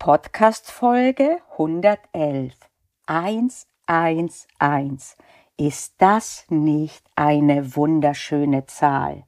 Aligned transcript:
Podcast-Folge 0.00 1.42
111 1.58 2.54
111. 3.04 5.16
Ist 5.58 5.94
das 5.98 6.46
nicht 6.48 7.04
eine 7.16 7.76
wunderschöne 7.76 8.64
Zahl? 8.64 9.24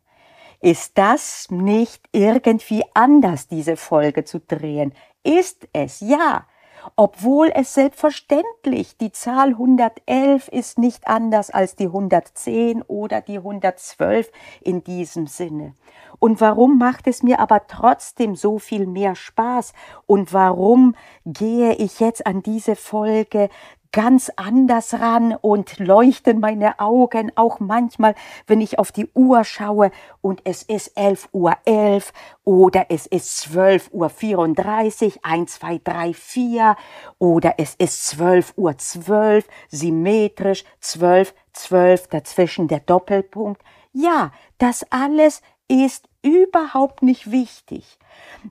Ist 0.62 0.96
das 0.96 1.50
nicht 1.50 2.08
irgendwie 2.12 2.84
anders, 2.94 3.48
diese 3.48 3.76
Folge 3.76 4.24
zu 4.24 4.40
drehen? 4.40 4.94
Ist 5.22 5.68
es, 5.74 6.00
ja 6.00 6.46
obwohl 6.96 7.50
es 7.54 7.74
selbstverständlich 7.74 8.96
die 8.96 9.12
Zahl 9.12 9.50
111 9.50 10.48
ist 10.48 10.78
nicht 10.78 11.06
anders 11.06 11.50
als 11.50 11.76
die 11.76 11.86
110 11.86 12.82
oder 12.82 13.20
die 13.20 13.38
112 13.38 14.30
in 14.60 14.84
diesem 14.84 15.26
Sinne. 15.26 15.74
Und 16.18 16.40
warum 16.40 16.78
macht 16.78 17.06
es 17.06 17.22
mir 17.22 17.40
aber 17.40 17.66
trotzdem 17.66 18.36
so 18.36 18.58
viel 18.58 18.86
mehr 18.86 19.14
Spaß? 19.14 19.72
Und 20.06 20.32
warum 20.32 20.94
gehe 21.26 21.74
ich 21.74 22.00
jetzt 22.00 22.26
an 22.26 22.42
diese 22.42 22.76
Folge 22.76 23.48
ganz 23.92 24.30
anders 24.36 24.94
ran 24.94 25.36
und 25.40 25.78
leuchten 25.78 26.40
meine 26.40 26.80
Augen 26.80 27.30
auch 27.36 27.60
manchmal, 27.60 28.14
wenn 28.46 28.60
ich 28.60 28.78
auf 28.78 28.90
die 28.90 29.08
Uhr 29.14 29.44
schaue 29.44 29.90
und 30.22 30.40
es 30.44 30.62
ist 30.62 30.96
11 30.96 31.28
Uhr 31.32 31.54
11 31.64 32.12
oder 32.44 32.86
es 32.88 33.06
ist 33.06 33.36
12 33.38 33.90
Uhr 33.92 34.08
34, 34.08 35.24
1, 35.24 35.52
2, 35.54 35.80
3, 35.84 36.14
4 36.14 36.76
oder 37.18 37.54
es 37.58 37.74
ist 37.74 38.06
12 38.06 38.54
Uhr 38.56 38.76
12, 38.76 39.46
symmetrisch 39.68 40.64
12, 40.80 41.34
12, 41.52 42.08
dazwischen 42.08 42.68
der 42.68 42.80
Doppelpunkt. 42.80 43.62
Ja, 43.92 44.32
das 44.56 44.86
alles 44.90 45.42
ist 45.68 46.08
überhaupt 46.22 47.02
nicht 47.02 47.30
wichtig. 47.30 47.98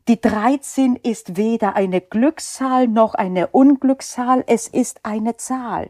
Die 0.07 0.20
13 0.20 0.95
ist 0.95 1.38
weder 1.38 1.75
eine 1.75 2.02
Glückszahl 2.02 2.88
noch 2.88 3.13
eine 3.13 3.47
Unglückszahl, 3.47 4.44
es 4.47 4.67
ist 4.67 5.02
eine 5.03 5.38
Zahl. 5.38 5.89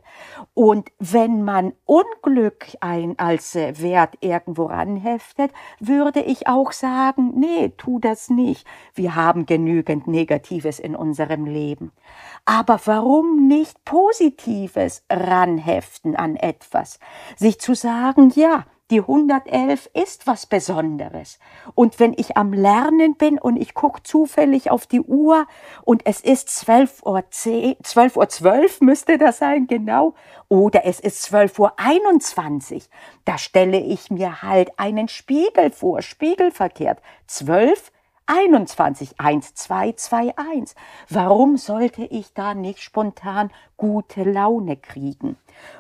Und 0.54 0.92
wenn 1.00 1.44
man 1.44 1.74
Unglück 1.86 2.68
ein 2.82 3.18
als 3.18 3.56
Wert 3.56 4.16
irgendwo 4.20 4.66
ranheftet, 4.66 5.52
würde 5.80 6.22
ich 6.22 6.48
auch 6.48 6.72
sagen, 6.72 7.34
nee, 7.40 7.70
tu 7.78 8.00
das 8.00 8.30
nicht. 8.30 8.68
Wir 8.94 9.16
haben 9.16 9.46
genügend 9.46 10.08
Negatives 10.08 10.80
in 10.80 10.96
unserem 10.96 11.46
Leben. 11.46 11.92
Aber 12.46 12.80
warum 12.86 13.48
nicht 13.48 13.84
Positives 13.86 15.04
ranheften 15.10 16.16
an 16.16 16.36
etwas? 16.36 17.00
Sich 17.38 17.60
zu 17.60 17.74
sagen, 17.74 18.32
ja, 18.36 18.66
die 18.92 19.00
111 19.00 19.90
ist 19.94 20.28
was 20.28 20.46
Besonderes. 20.46 21.40
Und 21.74 22.00
wenn 22.00 22.14
ich 22.14 22.38
am 22.38 22.54
Lernen 22.54 23.16
bin 23.16 23.40
und 23.40 23.56
ich 23.56 23.74
gucke 23.74 24.04
zufällig 24.04 24.70
auf 24.70 24.86
die 24.86 25.02
Uhr 25.02 25.48
und 25.84 26.06
es 26.06 26.20
ist 26.20 26.50
12 26.50 27.04
Uhr 27.04 27.24
10, 27.30 27.78
12 27.82 28.18
Uhr 28.18 28.30
12 28.30 28.82
müsste 28.82 29.18
das 29.18 29.40
sein, 29.40 29.66
genau, 29.68 30.14
oder 30.50 30.86
es 30.86 31.00
ist 31.00 31.24
12 31.24 31.58
Uhr 31.58 31.74
21, 31.78 32.90
da 33.24 33.38
stelle 33.38 33.80
ich 33.80 34.12
mir 34.12 34.42
halt 34.42 34.78
einen 34.78 35.08
Spiegel 35.08 35.72
vor, 35.72 36.02
spiegelverkehrt. 36.02 37.02
12 37.28 37.92
21, 38.28 39.20
1, 39.20 39.54
2, 39.56 39.92
2, 39.94 40.34
1. 40.38 40.76
Warum 41.10 41.58
sollte 41.58 42.04
ich 42.04 42.34
da 42.34 42.54
nicht 42.54 42.82
spontan 42.82 43.52
gute 43.78 44.24
Laune 44.24 44.78
kriegen? 44.78 45.38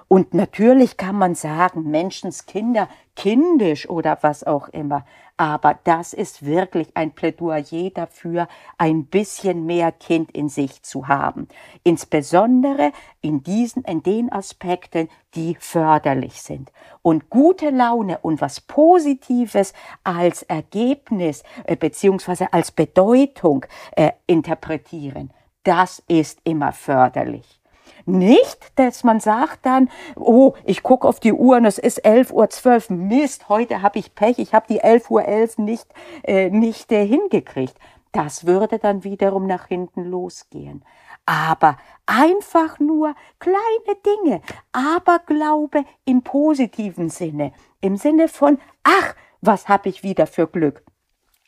Und 0.07 0.33
natürlich 0.33 0.97
kann 0.97 1.15
man 1.15 1.35
sagen, 1.35 1.89
Menschenskinder 1.89 2.89
kindisch 3.15 3.89
oder 3.89 4.17
was 4.21 4.43
auch 4.43 4.67
immer. 4.69 5.05
Aber 5.41 5.79
das 5.85 6.13
ist 6.13 6.45
wirklich 6.45 6.89
ein 6.93 7.13
Plädoyer 7.13 7.89
dafür, 7.89 8.47
ein 8.77 9.05
bisschen 9.05 9.65
mehr 9.65 9.91
Kind 9.91 10.29
in 10.29 10.49
sich 10.49 10.83
zu 10.83 11.07
haben. 11.07 11.47
Insbesondere 11.83 12.91
in 13.21 13.41
diesen, 13.41 13.83
in 13.85 14.03
den 14.03 14.31
Aspekten, 14.31 15.09
die 15.33 15.57
förderlich 15.59 16.43
sind. 16.43 16.71
Und 17.01 17.31
gute 17.31 17.71
Laune 17.71 18.19
und 18.19 18.39
was 18.39 18.61
Positives 18.61 19.73
als 20.03 20.43
Ergebnis 20.43 21.41
äh, 21.63 21.75
beziehungsweise 21.75 22.53
als 22.53 22.71
Bedeutung 22.71 23.65
äh, 23.95 24.11
interpretieren. 24.27 25.33
Das 25.63 26.03
ist 26.07 26.39
immer 26.43 26.71
förderlich. 26.71 27.60
Nicht, 28.05 28.57
dass 28.75 29.03
man 29.03 29.19
sagt 29.19 29.65
dann, 29.65 29.89
oh, 30.15 30.53
ich 30.65 30.83
gucke 30.83 31.07
auf 31.07 31.19
die 31.19 31.33
Uhr 31.33 31.57
und 31.57 31.65
es 31.65 31.77
ist 31.77 32.05
11.12 32.05 32.89
Uhr, 32.91 32.97
Mist, 32.97 33.49
heute 33.49 33.81
habe 33.81 33.99
ich 33.99 34.15
Pech, 34.15 34.39
ich 34.39 34.53
habe 34.53 34.65
die 34.69 34.81
11.11 34.81 35.09
Uhr 35.11 35.21
.11 35.21 35.61
nicht, 35.61 35.87
äh, 36.23 36.49
nicht 36.49 36.91
äh, 36.91 37.05
hingekriegt. 37.05 37.75
Das 38.11 38.45
würde 38.45 38.77
dann 38.77 39.03
wiederum 39.03 39.47
nach 39.47 39.67
hinten 39.67 40.03
losgehen. 40.03 40.83
Aber 41.25 41.77
einfach 42.05 42.79
nur 42.79 43.15
kleine 43.39 43.97
Dinge, 44.05 44.41
aber 44.71 45.19
Glaube 45.19 45.85
im 46.03 46.23
positiven 46.23 47.09
Sinne, 47.09 47.53
im 47.79 47.95
Sinne 47.95 48.27
von, 48.27 48.59
ach, 48.83 49.15
was 49.39 49.69
habe 49.69 49.89
ich 49.89 50.03
wieder 50.03 50.27
für 50.27 50.47
Glück. 50.47 50.83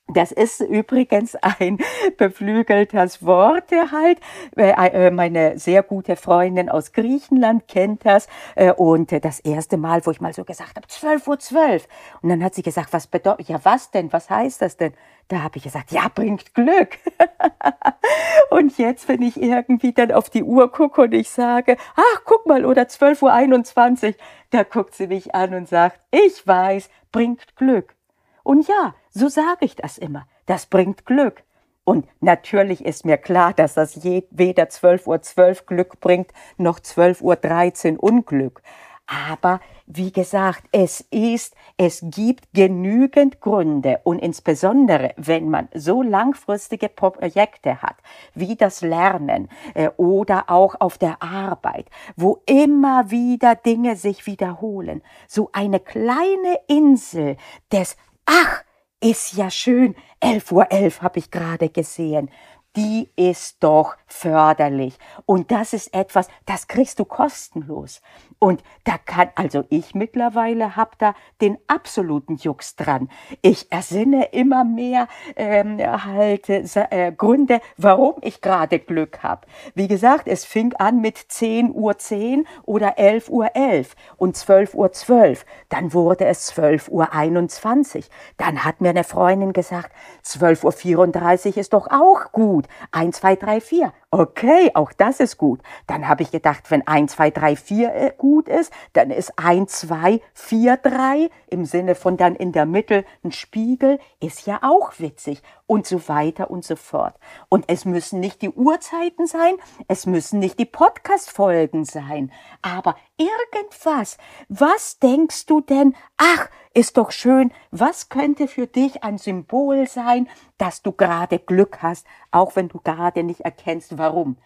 Das 0.09 0.33
ist 0.33 0.59
übrigens 0.59 1.35
ein 1.35 1.77
beflügeltes 2.17 3.25
Wort 3.25 3.71
halt. 3.71 4.19
Äh, 4.57 4.71
äh, 4.71 5.11
meine 5.11 5.57
sehr 5.57 5.81
gute 5.81 6.17
Freundin 6.17 6.69
aus 6.69 6.91
Griechenland 6.91 7.69
kennt 7.69 8.05
das. 8.05 8.27
Äh, 8.55 8.73
und 8.73 9.13
das 9.23 9.39
erste 9.39 9.77
Mal, 9.77 10.05
wo 10.05 10.11
ich 10.11 10.19
mal 10.19 10.33
so 10.33 10.43
gesagt 10.43 10.75
habe, 10.75 10.87
12 10.87 11.27
Uhr 11.27 11.39
12. 11.39 11.87
Und 12.21 12.29
dann 12.29 12.43
hat 12.43 12.53
sie 12.53 12.63
gesagt, 12.63 12.91
was 12.91 13.07
bedeutet, 13.07 13.47
ja 13.47 13.59
was 13.63 13.91
denn, 13.91 14.11
was 14.11 14.29
heißt 14.29 14.61
das 14.61 14.75
denn? 14.75 14.93
Da 15.29 15.41
habe 15.41 15.55
ich 15.57 15.63
gesagt, 15.63 15.91
ja, 15.93 16.09
bringt 16.13 16.53
Glück. 16.53 16.99
und 18.49 18.77
jetzt, 18.77 19.07
wenn 19.07 19.21
ich 19.21 19.41
irgendwie 19.41 19.93
dann 19.93 20.11
auf 20.11 20.29
die 20.29 20.43
Uhr 20.43 20.69
gucke 20.69 21.03
und 21.03 21.13
ich 21.13 21.29
sage, 21.29 21.77
ach, 21.95 22.21
guck 22.25 22.45
mal, 22.45 22.65
oder 22.65 22.89
12 22.89 23.21
Uhr 23.21 23.31
21, 23.31 24.17
da 24.49 24.63
guckt 24.63 24.95
sie 24.95 25.07
mich 25.07 25.33
an 25.33 25.53
und 25.53 25.69
sagt, 25.69 26.01
ich 26.11 26.45
weiß, 26.45 26.89
bringt 27.13 27.55
Glück. 27.55 27.95
Und 28.43 28.67
ja, 28.67 28.95
so 29.13 29.29
sage 29.29 29.65
ich 29.65 29.75
das 29.75 29.97
immer. 29.97 30.25
Das 30.45 30.65
bringt 30.65 31.05
Glück. 31.05 31.43
Und 31.85 32.07
natürlich 32.21 32.85
ist 32.85 33.05
mir 33.05 33.17
klar, 33.17 33.53
dass 33.53 33.73
das 33.73 34.03
weder 34.03 34.63
12.12 34.63 35.07
Uhr 35.07 35.21
12 35.21 35.65
Glück 35.65 35.99
bringt, 35.99 36.31
noch 36.57 36.79
12.13 36.79 37.95
Uhr 37.95 38.03
Unglück. 38.03 38.61
Aber 39.05 39.59
wie 39.85 40.13
gesagt, 40.13 40.63
es 40.71 41.01
ist, 41.11 41.55
es 41.75 41.99
gibt 42.03 42.45
genügend 42.53 43.41
Gründe 43.41 43.99
und 44.05 44.19
insbesondere, 44.19 45.13
wenn 45.17 45.49
man 45.49 45.67
so 45.73 46.01
langfristige 46.01 46.87
Projekte 46.87 47.81
hat, 47.81 47.97
wie 48.33 48.55
das 48.55 48.79
Lernen 48.79 49.49
äh, 49.73 49.89
oder 49.97 50.49
auch 50.49 50.75
auf 50.79 50.97
der 50.97 51.21
Arbeit, 51.21 51.87
wo 52.15 52.41
immer 52.45 53.11
wieder 53.11 53.55
Dinge 53.55 53.97
sich 53.97 54.25
wiederholen, 54.25 55.03
so 55.27 55.49
eine 55.51 55.81
kleine 55.81 56.59
Insel 56.67 57.35
des 57.73 57.97
Ach, 58.25 58.63
ist 59.03 59.33
ja 59.33 59.51
schön. 59.51 59.95
11 60.19 60.51
Uhr 60.51 60.71
11 60.71 61.01
habe 61.01 61.19
ich 61.19 61.29
gerade 61.29 61.69
gesehen. 61.69 62.31
Die 62.75 63.09
ist 63.15 63.57
doch 63.59 63.97
förderlich. 64.07 64.97
Und 65.25 65.51
das 65.51 65.73
ist 65.73 65.93
etwas, 65.93 66.27
das 66.45 66.67
kriegst 66.67 66.97
du 66.97 67.05
kostenlos. 67.05 68.01
Und 68.43 68.61
da 68.83 68.97
kann, 68.97 69.29
also 69.35 69.63
ich 69.69 69.95
mittlerweile 69.95 70.75
hab 70.75 70.99
da 70.99 71.15
den 71.39 71.57
absoluten 71.67 72.35
Jux 72.35 72.75
dran. 72.75 73.07
Ich 73.41 73.71
ersinne 73.71 74.33
immer 74.33 74.65
mehr 74.65 75.07
ähm, 75.37 75.77
halt 75.79 76.49
äh, 76.49 77.13
Gründe, 77.15 77.61
warum 77.77 78.15
ich 78.19 78.41
gerade 78.41 78.79
Glück 78.79 79.23
hab. 79.23 79.45
Wie 79.75 79.87
gesagt, 79.87 80.27
es 80.27 80.43
fing 80.43 80.73
an 80.73 80.99
mit 80.99 81.17
10 81.17 81.73
Uhr 81.73 81.97
10 81.97 82.45
oder 82.63 82.97
11 82.97 83.29
Uhr 83.29 83.55
11 83.55 83.95
und 84.17 84.35
12 84.35 84.73
Uhr 84.73 84.91
12. 84.91 85.45
Dann 85.69 85.93
wurde 85.93 86.25
es 86.25 86.47
12 86.47 86.89
Uhr 86.89 87.13
21. 87.13 88.09
Dann 88.35 88.65
hat 88.65 88.81
mir 88.81 88.89
eine 88.89 89.05
Freundin 89.05 89.53
gesagt, 89.53 89.93
12 90.23 90.65
Uhr 90.65 90.73
34 90.73 91.55
ist 91.55 91.71
doch 91.71 91.87
auch 91.89 92.33
gut. 92.33 92.67
1, 92.91 93.15
2, 93.15 93.37
3, 93.37 93.61
4. 93.61 93.93
Okay, 94.11 94.69
auch 94.75 94.91
das 94.91 95.19
ist 95.19 95.37
gut. 95.37 95.61
Dann 95.87 96.07
habe 96.07 96.23
ich 96.23 96.29
gedacht, 96.29 96.69
wenn 96.69 96.85
1, 96.85 97.13
2, 97.13 97.31
3, 97.31 97.55
4 97.55 98.13
gut 98.17 98.32
ist, 98.41 98.71
dann 98.93 99.11
ist 99.11 99.33
1, 99.37 99.71
2, 99.71 100.21
4, 100.33 100.77
3 100.77 101.29
im 101.47 101.65
Sinne 101.65 101.95
von 101.95 102.17
dann 102.17 102.35
in 102.35 102.51
der 102.51 102.65
Mitte 102.65 103.05
ein 103.23 103.31
Spiegel, 103.31 103.99
ist 104.19 104.45
ja 104.45 104.59
auch 104.61 104.99
witzig 104.99 105.41
und 105.65 105.87
so 105.87 106.07
weiter 106.07 106.51
und 106.51 106.63
so 106.63 106.75
fort. 106.75 107.15
Und 107.49 107.65
es 107.67 107.85
müssen 107.85 108.19
nicht 108.19 108.41
die 108.41 108.49
Uhrzeiten 108.49 109.27
sein, 109.27 109.55
es 109.87 110.05
müssen 110.05 110.39
nicht 110.39 110.59
die 110.59 110.65
Podcast-Folgen 110.65 111.85
sein, 111.85 112.31
aber 112.61 112.95
irgendwas. 113.17 114.17
Was 114.49 114.99
denkst 114.99 115.45
du 115.45 115.61
denn? 115.61 115.95
Ach, 116.17 116.49
ist 116.73 116.97
doch 116.97 117.11
schön. 117.11 117.51
Was 117.71 118.09
könnte 118.09 118.47
für 118.47 118.67
dich 118.67 119.03
ein 119.03 119.17
Symbol 119.17 119.87
sein, 119.87 120.27
dass 120.57 120.81
du 120.81 120.91
gerade 120.91 121.39
Glück 121.39 121.81
hast, 121.81 122.05
auch 122.31 122.55
wenn 122.55 122.67
du 122.67 122.79
gerade 122.79 123.23
nicht 123.23 123.41
erkennst, 123.41 123.97
warum? 123.97 124.37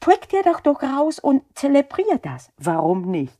Prick 0.00 0.28
dir 0.28 0.42
doch 0.42 0.60
doch 0.60 0.82
raus 0.82 1.18
und 1.18 1.42
zelebrier 1.54 2.18
das. 2.18 2.50
Warum 2.56 3.02
nicht? 3.02 3.38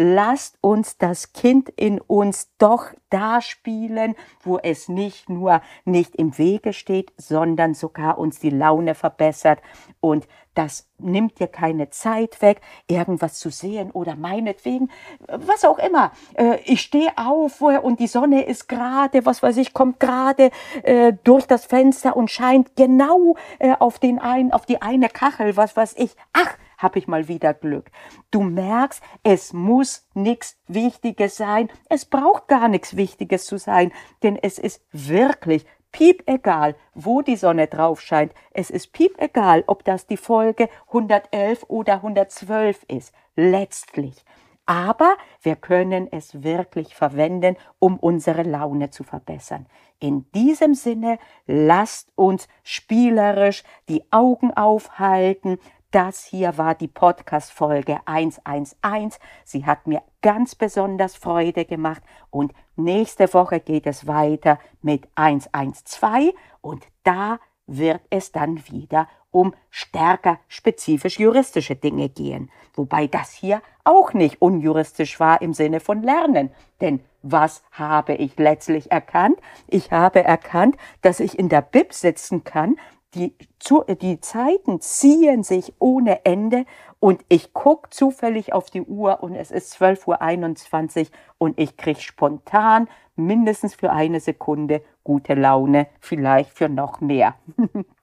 Lasst 0.00 0.56
uns 0.62 0.96
das 0.96 1.34
Kind 1.34 1.68
in 1.68 2.00
uns 2.00 2.50
doch 2.56 2.86
da 3.10 3.42
spielen, 3.42 4.14
wo 4.42 4.58
es 4.58 4.88
nicht 4.88 5.28
nur 5.28 5.60
nicht 5.84 6.16
im 6.16 6.38
Wege 6.38 6.72
steht, 6.72 7.12
sondern 7.18 7.74
sogar 7.74 8.18
uns 8.18 8.38
die 8.38 8.50
Laune 8.50 8.94
verbessert 8.94 9.60
und 10.00 10.26
das 10.54 10.88
nimmt 10.98 11.38
dir 11.38 11.46
keine 11.46 11.90
Zeit 11.90 12.42
weg, 12.42 12.60
irgendwas 12.88 13.38
zu 13.38 13.50
sehen 13.50 13.90
oder 13.92 14.16
meinetwegen, 14.16 14.90
was 15.28 15.64
auch 15.64 15.78
immer. 15.78 16.12
Äh, 16.34 16.58
ich 16.64 16.80
stehe 16.80 17.12
auf 17.16 17.60
und 17.60 18.00
die 18.00 18.08
Sonne 18.08 18.44
ist 18.44 18.68
gerade, 18.68 19.24
was 19.24 19.42
weiß 19.42 19.56
ich, 19.58 19.72
kommt 19.72 20.00
gerade 20.00 20.50
äh, 20.82 21.12
durch 21.24 21.46
das 21.46 21.66
Fenster 21.66 22.16
und 22.16 22.30
scheint 22.30 22.74
genau 22.74 23.36
äh, 23.58 23.74
auf 23.78 23.98
den 23.98 24.18
ein, 24.18 24.52
auf 24.52 24.66
die 24.66 24.82
eine 24.82 25.08
Kachel, 25.08 25.56
was 25.56 25.76
weiß 25.76 25.94
ich. 25.96 26.16
Ach, 26.32 26.56
habe 26.80 26.98
ich 26.98 27.06
mal 27.06 27.28
wieder 27.28 27.54
Glück. 27.54 27.90
Du 28.30 28.42
merkst, 28.42 29.02
es 29.22 29.52
muss 29.52 30.08
nichts 30.14 30.58
Wichtiges 30.66 31.36
sein. 31.36 31.68
Es 31.88 32.04
braucht 32.04 32.48
gar 32.48 32.68
nichts 32.68 32.96
Wichtiges 32.96 33.46
zu 33.46 33.58
sein, 33.58 33.92
denn 34.22 34.36
es 34.36 34.58
ist 34.58 34.82
wirklich 34.92 35.66
piep 35.92 36.22
egal, 36.26 36.76
wo 36.94 37.22
die 37.22 37.36
Sonne 37.36 37.66
drauf 37.66 38.00
scheint. 38.00 38.32
Es 38.52 38.70
ist 38.70 38.92
piep 38.92 39.20
egal, 39.20 39.64
ob 39.66 39.84
das 39.84 40.06
die 40.06 40.16
Folge 40.16 40.68
111 40.88 41.64
oder 41.68 41.94
112 41.94 42.84
ist. 42.88 43.12
Letztlich. 43.36 44.24
Aber 44.66 45.16
wir 45.42 45.56
können 45.56 46.06
es 46.12 46.44
wirklich 46.44 46.94
verwenden, 46.94 47.56
um 47.80 47.96
unsere 47.96 48.44
Laune 48.44 48.90
zu 48.90 49.02
verbessern. 49.02 49.66
In 49.98 50.30
diesem 50.30 50.74
Sinne, 50.74 51.18
lasst 51.46 52.12
uns 52.14 52.46
spielerisch 52.62 53.64
die 53.88 54.04
Augen 54.12 54.52
aufhalten, 54.56 55.58
das 55.90 56.24
hier 56.24 56.56
war 56.56 56.74
die 56.74 56.88
Podcast-Folge 56.88 58.00
111. 58.04 59.18
Sie 59.44 59.66
hat 59.66 59.86
mir 59.86 60.02
ganz 60.22 60.54
besonders 60.54 61.16
Freude 61.16 61.64
gemacht 61.64 62.02
und 62.30 62.52
nächste 62.76 63.32
Woche 63.34 63.60
geht 63.60 63.86
es 63.86 64.06
weiter 64.06 64.58
mit 64.82 65.08
112 65.16 66.32
und 66.60 66.86
da 67.02 67.38
wird 67.66 68.00
es 68.10 68.32
dann 68.32 68.66
wieder 68.68 69.08
um 69.30 69.54
stärker 69.70 70.38
spezifisch 70.48 71.18
juristische 71.18 71.76
Dinge 71.76 72.08
gehen. 72.08 72.50
Wobei 72.74 73.06
das 73.06 73.32
hier 73.32 73.62
auch 73.84 74.12
nicht 74.12 74.42
unjuristisch 74.42 75.20
war 75.20 75.40
im 75.40 75.54
Sinne 75.54 75.80
von 75.80 76.02
Lernen. 76.02 76.50
Denn 76.80 77.00
was 77.22 77.62
habe 77.72 78.14
ich 78.14 78.36
letztlich 78.38 78.90
erkannt? 78.90 79.38
Ich 79.68 79.92
habe 79.92 80.24
erkannt, 80.24 80.76
dass 81.02 81.20
ich 81.20 81.38
in 81.38 81.48
der 81.48 81.62
Bib 81.62 81.92
sitzen 81.92 82.44
kann 82.44 82.76
die, 83.14 83.34
zu, 83.58 83.84
die 84.00 84.20
Zeiten 84.20 84.80
ziehen 84.80 85.42
sich 85.42 85.74
ohne 85.78 86.24
Ende 86.24 86.64
und 87.00 87.24
ich 87.28 87.52
gucke 87.52 87.90
zufällig 87.90 88.52
auf 88.52 88.70
die 88.70 88.82
Uhr 88.82 89.22
und 89.22 89.34
es 89.34 89.50
ist 89.50 89.80
12.21 89.80 91.00
Uhr 91.00 91.06
und 91.38 91.58
ich 91.58 91.76
kriege 91.76 92.00
spontan 92.00 92.88
mindestens 93.16 93.74
für 93.74 93.90
eine 93.90 94.20
Sekunde 94.20 94.82
gute 95.04 95.34
Laune, 95.34 95.88
vielleicht 96.00 96.50
für 96.50 96.68
noch 96.68 97.00
mehr. 97.00 97.34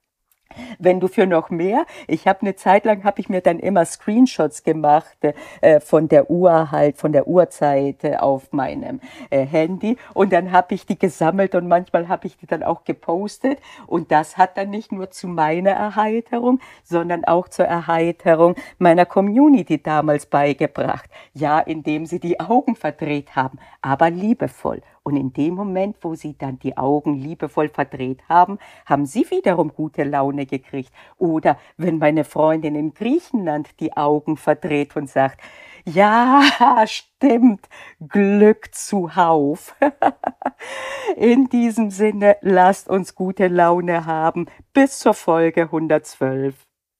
wenn 0.79 0.99
du 0.99 1.07
für 1.07 1.25
noch 1.25 1.49
mehr, 1.49 1.85
ich 2.07 2.27
habe 2.27 2.41
eine 2.41 2.55
Zeit 2.55 2.85
lang, 2.85 3.03
habe 3.03 3.19
ich 3.19 3.29
mir 3.29 3.41
dann 3.41 3.59
immer 3.59 3.85
Screenshots 3.85 4.63
gemacht 4.63 5.17
äh, 5.61 5.79
von 5.79 6.07
der 6.07 6.29
Uhr 6.29 6.71
halt, 6.71 6.97
von 6.97 7.11
der 7.11 7.27
Uhrzeit 7.27 8.03
äh, 8.03 8.17
auf 8.17 8.51
meinem 8.51 8.99
äh, 9.29 9.45
Handy. 9.45 9.97
Und 10.13 10.33
dann 10.33 10.51
habe 10.51 10.75
ich 10.75 10.85
die 10.85 10.97
gesammelt 10.97 11.55
und 11.55 11.67
manchmal 11.67 12.07
habe 12.07 12.27
ich 12.27 12.37
die 12.37 12.47
dann 12.47 12.63
auch 12.63 12.83
gepostet. 12.83 13.59
Und 13.85 14.11
das 14.11 14.37
hat 14.37 14.57
dann 14.57 14.69
nicht 14.69 14.91
nur 14.91 15.09
zu 15.11 15.27
meiner 15.27 15.71
Erheiterung, 15.71 16.59
sondern 16.83 17.25
auch 17.25 17.47
zur 17.47 17.65
Erheiterung 17.65 18.55
meiner 18.77 19.05
Community 19.05 19.81
damals 19.81 20.25
beigebracht. 20.25 21.09
Ja, 21.33 21.59
indem 21.59 22.05
sie 22.05 22.19
die 22.19 22.39
Augen 22.39 22.75
verdreht 22.75 23.35
haben, 23.35 23.59
aber 23.81 24.09
liebevoll 24.09 24.81
und 25.07 25.15
in 25.15 25.31
dem 25.31 25.53
Moment, 25.53 25.95
wo 26.01 26.15
sie 26.15 26.37
dann 26.37 26.59
die 26.59 26.75
Augen 26.75 27.13
liebevoll 27.13 27.69
verdreht 27.69 28.19
haben, 28.27 28.59
haben 28.85 29.05
sie 29.05 29.25
wiederum 29.31 29.73
gute 29.73 30.03
Laune 30.03 30.45
gekriegt. 30.45 30.91
Oder 31.17 31.57
wenn 31.77 31.97
meine 31.97 32.25
Freundin 32.25 32.75
in 32.75 32.93
Griechenland 32.93 33.79
die 33.79 33.95
Augen 33.95 34.35
verdreht 34.35 34.97
und 34.97 35.09
sagt, 35.09 35.39
ja, 35.85 36.43
stimmt, 36.87 37.69
Glück 38.05 38.75
zuhauf. 38.75 39.77
in 41.15 41.47
diesem 41.47 41.89
Sinne, 41.89 42.35
lasst 42.41 42.89
uns 42.89 43.15
gute 43.15 43.47
Laune 43.47 44.05
haben. 44.05 44.47
Bis 44.73 44.99
zur 44.99 45.13
Folge 45.13 45.61
112. 45.61 46.66